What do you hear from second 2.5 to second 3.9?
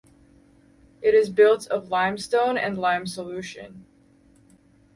and lime solution.